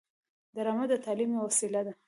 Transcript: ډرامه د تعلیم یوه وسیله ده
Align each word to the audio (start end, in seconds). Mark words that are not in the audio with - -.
ډرامه 0.55 0.85
د 0.89 0.93
تعلیم 1.05 1.29
یوه 1.35 1.43
وسیله 1.49 1.81
ده 1.87 1.93